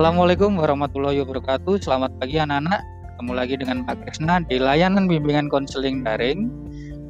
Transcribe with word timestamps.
Assalamualaikum 0.00 0.56
warahmatullahi 0.56 1.20
wabarakatuh. 1.20 1.84
Selamat 1.84 2.08
pagi 2.16 2.40
anak-anak. 2.40 2.80
Ketemu 3.04 3.32
lagi 3.36 3.54
dengan 3.60 3.84
Pak 3.84 4.00
Krisna 4.00 4.40
di 4.40 4.56
layanan 4.56 5.04
bimbingan 5.04 5.52
konseling 5.52 6.00
daring. 6.00 6.48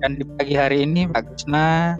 Dan 0.02 0.18
di 0.18 0.26
pagi 0.26 0.58
hari 0.58 0.82
ini 0.82 1.06
Pak 1.06 1.22
Krisna 1.22 1.94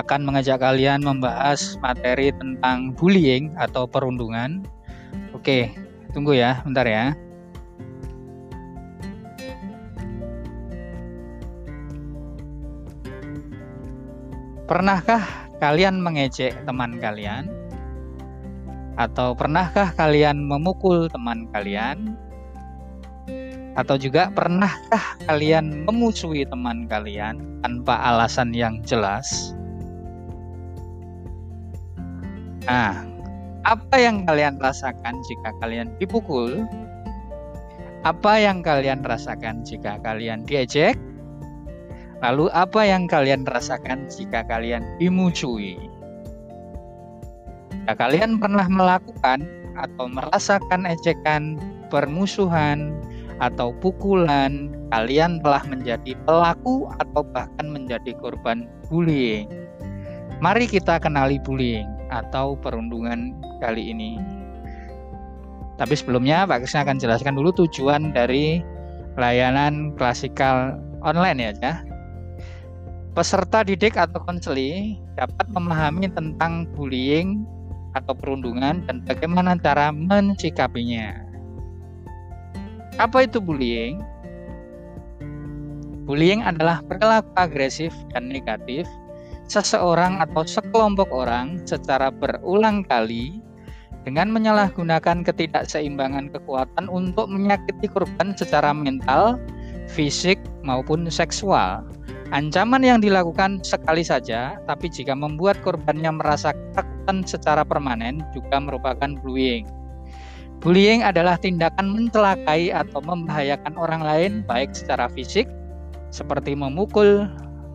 akan 0.00 0.24
mengajak 0.24 0.64
kalian 0.64 1.04
membahas 1.04 1.76
materi 1.84 2.32
tentang 2.40 2.96
bullying 2.96 3.52
atau 3.60 3.84
perundungan. 3.84 4.64
Oke, 5.36 5.76
tunggu 6.16 6.32
ya, 6.40 6.64
bentar 6.64 6.88
ya. 6.88 7.12
Pernahkah 14.64 15.20
kalian 15.60 16.00
mengejek 16.00 16.56
teman 16.64 16.96
kalian? 16.96 17.63
Atau 18.94 19.34
pernahkah 19.34 19.90
kalian 19.98 20.46
memukul 20.46 21.10
teman 21.10 21.50
kalian? 21.50 22.14
Atau 23.74 23.98
juga 23.98 24.30
pernahkah 24.30 25.18
kalian 25.26 25.82
memusuhi 25.82 26.46
teman 26.46 26.86
kalian 26.86 27.42
tanpa 27.66 27.98
alasan 28.06 28.54
yang 28.54 28.78
jelas? 28.86 29.50
Nah, 32.70 33.02
apa 33.66 33.96
yang 33.98 34.22
kalian 34.22 34.62
rasakan 34.62 35.18
jika 35.26 35.50
kalian 35.58 35.90
dipukul? 35.98 36.62
Apa 38.06 38.38
yang 38.38 38.62
kalian 38.62 39.02
rasakan 39.02 39.66
jika 39.66 39.98
kalian 40.06 40.46
diejek? 40.46 40.94
Lalu 42.22 42.46
apa 42.54 42.86
yang 42.86 43.10
kalian 43.10 43.42
rasakan 43.42 44.06
jika 44.06 44.46
kalian 44.46 44.86
dimusuhi? 45.02 45.93
Jika 47.84 48.00
kalian 48.00 48.40
pernah 48.40 48.64
melakukan 48.64 49.44
atau 49.76 50.08
merasakan 50.08 50.88
ejekan, 50.88 51.60
permusuhan, 51.92 52.96
atau 53.44 53.76
pukulan, 53.84 54.72
kalian 54.88 55.36
telah 55.44 55.60
menjadi 55.68 56.16
pelaku 56.24 56.88
atau 56.96 57.20
bahkan 57.20 57.68
menjadi 57.68 58.16
korban 58.24 58.64
bullying. 58.88 59.52
Mari 60.40 60.64
kita 60.64 60.96
kenali 60.96 61.36
bullying 61.44 61.84
atau 62.08 62.56
perundungan 62.56 63.36
kali 63.60 63.92
ini. 63.92 64.16
Tapi 65.76 65.92
sebelumnya 65.92 66.48
Pak 66.48 66.64
Krisna 66.64 66.88
akan 66.88 66.96
jelaskan 66.96 67.36
dulu 67.36 67.52
tujuan 67.52 68.16
dari 68.16 68.64
layanan 69.20 69.92
klasikal 70.00 70.80
online 71.04 71.36
ya. 71.36 71.52
ya. 71.60 71.74
Peserta 73.12 73.60
didik 73.60 74.00
atau 74.00 74.24
konseli 74.24 74.96
dapat 75.20 75.46
memahami 75.52 76.08
tentang 76.16 76.64
bullying 76.72 77.44
atau 77.94 78.12
perundungan 78.14 78.82
dan 78.86 79.02
bagaimana 79.06 79.54
cara 79.58 79.90
mensikapinya. 79.94 81.14
Apa 82.98 83.26
itu 83.26 83.42
bullying? 83.42 83.98
Bullying 86.04 86.44
adalah 86.44 86.84
perilaku 86.84 87.32
agresif 87.34 87.90
dan 88.12 88.28
negatif 88.28 88.84
seseorang 89.48 90.20
atau 90.20 90.44
sekelompok 90.44 91.08
orang 91.10 91.58
secara 91.64 92.12
berulang 92.12 92.84
kali 92.86 93.40
dengan 94.04 94.28
menyalahgunakan 94.28 95.24
ketidakseimbangan 95.24 96.28
kekuatan 96.28 96.92
untuk 96.92 97.24
menyakiti 97.32 97.88
korban 97.88 98.36
secara 98.36 98.76
mental, 98.76 99.40
fisik, 99.88 100.36
maupun 100.60 101.08
seksual 101.08 101.88
Ancaman 102.32 102.82
yang 102.82 102.98
dilakukan 102.98 103.62
sekali 103.62 104.02
saja, 104.02 104.58
tapi 104.64 104.90
jika 104.90 105.14
membuat 105.14 105.54
korbannya 105.62 106.08
merasa 106.08 106.50
ketakutan 106.50 106.93
secara 107.28 107.62
permanen 107.62 108.24
juga 108.32 108.60
merupakan 108.60 109.10
bullying. 109.20 109.68
Bullying 110.64 111.04
adalah 111.04 111.36
tindakan 111.36 111.92
mencelakai 111.92 112.72
atau 112.72 113.04
membahayakan 113.04 113.76
orang 113.76 114.00
lain 114.00 114.32
baik 114.48 114.72
secara 114.72 115.12
fisik 115.12 115.44
seperti 116.08 116.56
memukul 116.56 117.28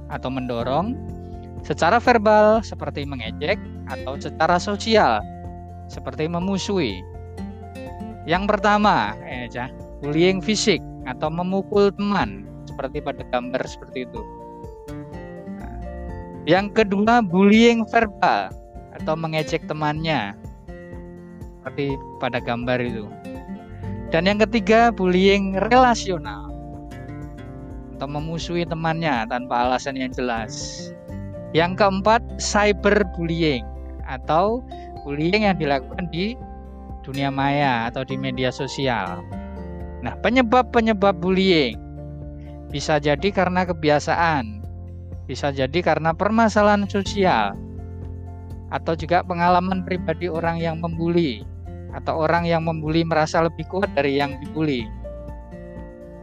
atau 0.10 0.30
mendorong, 0.34 0.98
secara 1.62 2.02
verbal 2.02 2.66
seperti 2.66 3.06
mengejek 3.06 3.60
atau 3.94 4.18
secara 4.18 4.58
sosial 4.58 5.22
seperti 5.86 6.26
memusuhi. 6.26 7.06
Yang 8.26 8.58
pertama, 8.58 9.14
eh, 9.26 9.50
bullying 10.02 10.42
fisik 10.42 10.82
atau 11.06 11.30
memukul 11.30 11.94
teman 11.94 12.46
seperti 12.66 13.02
pada 13.02 13.22
gambar 13.34 13.62
seperti 13.66 14.06
itu. 14.06 14.22
Yang 16.50 16.82
kedua, 16.82 17.22
bullying 17.22 17.86
verbal 17.90 18.50
atau 19.04 19.16
mengejek 19.16 19.66
temannya. 19.66 20.36
Seperti 21.60 21.96
pada 22.20 22.40
gambar 22.40 22.80
itu. 22.84 23.06
Dan 24.10 24.26
yang 24.26 24.42
ketiga, 24.42 24.90
bullying 24.90 25.54
relasional 25.70 26.50
atau 28.00 28.08
memusuhi 28.08 28.64
temannya 28.64 29.28
tanpa 29.28 29.68
alasan 29.68 30.00
yang 30.00 30.10
jelas. 30.16 30.88
Yang 31.52 31.84
keempat, 31.84 32.24
cyberbullying 32.40 33.68
atau 34.08 34.64
bullying 35.04 35.46
yang 35.46 35.60
dilakukan 35.60 36.08
di 36.10 36.34
dunia 37.04 37.28
maya 37.28 37.92
atau 37.92 38.08
di 38.08 38.16
media 38.16 38.50
sosial. 38.56 39.22
Nah, 40.00 40.16
penyebab-penyebab 40.24 41.20
bullying 41.20 41.76
bisa 42.72 43.04
jadi 43.04 43.30
karena 43.36 43.68
kebiasaan, 43.68 44.64
bisa 45.28 45.52
jadi 45.52 45.80
karena 45.84 46.16
permasalahan 46.16 46.88
sosial 46.88 47.54
atau 48.70 48.94
juga 48.94 49.26
pengalaman 49.26 49.82
pribadi 49.86 50.30
orang 50.30 50.62
yang 50.62 50.78
membuli 50.82 51.46
atau 51.94 52.22
orang 52.22 52.46
yang 52.46 52.66
membuli 52.66 53.02
merasa 53.02 53.42
lebih 53.42 53.66
kuat 53.70 53.90
dari 53.98 54.22
yang 54.22 54.38
dibully. 54.42 54.86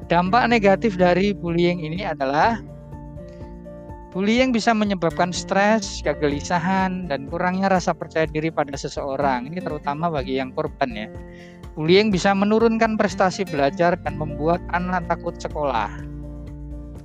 Dampak 0.07 0.47
negatif 0.47 0.95
dari 0.95 1.35
bullying 1.35 1.83
ini 1.83 2.07
adalah 2.07 2.63
bullying 4.15 4.55
bisa 4.55 4.71
menyebabkan 4.71 5.35
stres, 5.35 5.99
kegelisahan, 6.07 7.11
dan 7.11 7.27
kurangnya 7.27 7.67
rasa 7.67 7.91
percaya 7.91 8.31
diri 8.31 8.55
pada 8.55 8.79
seseorang. 8.79 9.51
Ini 9.51 9.59
terutama 9.59 10.07
bagi 10.07 10.39
yang 10.39 10.55
korban 10.55 10.95
ya. 10.95 11.09
Bullying 11.75 12.15
bisa 12.15 12.33
menurunkan 12.33 12.95
prestasi 12.95 13.43
belajar 13.51 13.99
dan 13.99 14.15
membuat 14.15 14.63
anak 14.71 15.11
takut 15.11 15.35
sekolah. 15.37 16.06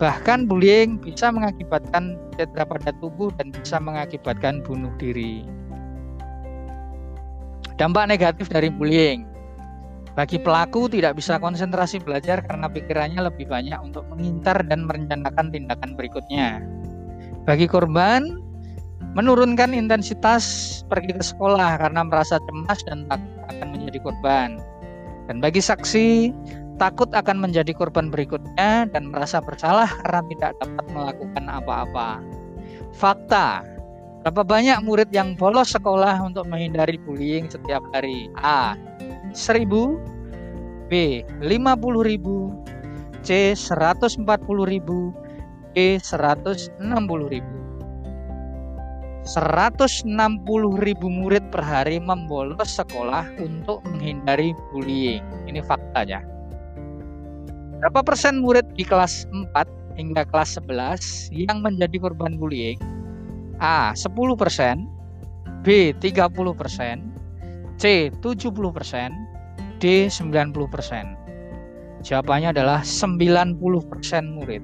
Bahkan 0.02 0.50
bullying 0.50 0.98
bisa 0.98 1.30
mengakibatkan 1.30 2.18
cedera 2.34 2.66
pada 2.66 2.90
tubuh 2.98 3.30
dan 3.38 3.54
bisa 3.54 3.78
mengakibatkan 3.78 4.66
bunuh 4.66 4.90
diri. 4.98 5.46
Dampak 7.78 8.10
negatif 8.10 8.50
dari 8.50 8.74
bullying. 8.74 9.30
Bagi 10.18 10.42
pelaku 10.42 10.90
tidak 10.90 11.22
bisa 11.22 11.38
konsentrasi 11.38 12.02
belajar 12.02 12.42
karena 12.44 12.66
pikirannya 12.66 13.30
lebih 13.30 13.46
banyak 13.46 13.78
untuk 13.80 14.04
mengintar 14.10 14.66
dan 14.66 14.90
merencanakan 14.90 15.54
tindakan 15.54 15.94
berikutnya. 15.94 16.66
Bagi 17.46 17.70
korban, 17.70 18.42
menurunkan 19.14 19.72
intensitas 19.78 20.44
pergi 20.90 21.14
ke 21.14 21.24
sekolah 21.24 21.78
karena 21.78 22.02
merasa 22.02 22.42
cemas 22.50 22.82
dan 22.90 23.06
takut 23.06 23.38
akan 23.54 23.68
menjadi 23.70 24.02
korban. 24.02 24.58
Dan 25.30 25.40
bagi 25.40 25.64
saksi, 25.64 26.34
takut 26.82 27.14
akan 27.14 27.38
menjadi 27.38 27.78
korban 27.78 28.10
berikutnya 28.10 28.90
dan 28.90 29.14
merasa 29.14 29.38
bersalah 29.38 29.86
karena 30.02 30.26
tidak 30.34 30.52
dapat 30.58 30.86
melakukan 30.90 31.46
apa-apa. 31.46 32.18
Fakta, 32.98 33.62
berapa 34.26 34.42
banyak 34.42 34.82
murid 34.82 35.14
yang 35.14 35.38
bolos 35.38 35.78
sekolah 35.78 36.18
untuk 36.26 36.50
menghindari 36.50 36.98
bullying 37.06 37.46
setiap 37.46 37.86
hari? 37.94 38.34
A. 38.42 38.74
1000 39.38 40.90
B. 40.90 41.22
50000 41.46 43.22
C. 43.22 43.54
140.000 43.54 44.26
D. 45.78 46.02
160.000 46.02 47.62
160 49.22 50.10
ribu 50.82 51.08
murid 51.14 51.54
per 51.54 51.62
hari 51.62 52.02
membolos 52.02 52.74
sekolah 52.74 53.30
untuk 53.38 53.86
menghindari 53.86 54.58
bullying. 54.74 55.22
Ini 55.46 55.62
faktanya. 55.62 56.41
Berapa 57.82 58.06
persen 58.06 58.46
murid 58.46 58.78
di 58.78 58.86
kelas 58.86 59.26
4 59.34 59.98
hingga 59.98 60.22
kelas 60.30 60.54
11 60.62 61.34
yang 61.34 61.66
menjadi 61.66 61.98
korban 61.98 62.38
bullying? 62.38 62.78
A. 63.58 63.90
10 63.98 64.38
persen 64.38 64.86
B. 65.66 65.90
30 65.98 66.30
persen 66.54 67.10
C. 67.82 68.14
70 68.22 68.54
persen 68.70 69.10
D. 69.82 70.14
90 70.14 70.54
persen 70.70 71.18
Jawabannya 72.06 72.54
adalah 72.54 72.86
90 72.86 73.58
persen 73.90 74.30
murid. 74.38 74.62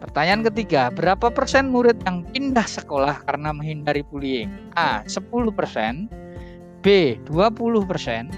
Pertanyaan 0.00 0.40
ketiga, 0.48 0.88
berapa 0.88 1.28
persen 1.28 1.68
murid 1.68 2.00
yang 2.08 2.24
pindah 2.32 2.64
sekolah 2.64 3.20
karena 3.28 3.52
menghindari 3.52 4.00
bullying? 4.08 4.48
A. 4.72 5.04
10 5.04 5.20
persen 5.52 6.08
B. 6.80 7.20
20 7.28 7.60
persen 7.84 8.32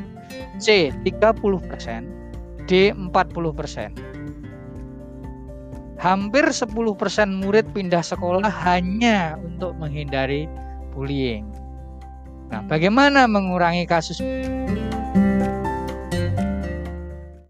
C. 0.58 0.90
30 1.06 1.62
persen 1.62 2.15
D 2.66 2.92
40%. 2.92 3.94
Hampir 5.96 6.44
10% 6.44 6.76
murid 7.40 7.66
pindah 7.72 8.04
sekolah 8.04 8.52
hanya 8.68 9.40
untuk 9.40 9.72
menghindari 9.80 10.44
bullying. 10.92 11.48
Nah, 12.52 12.62
bagaimana 12.68 13.26
mengurangi 13.26 13.88
kasus 13.88 14.20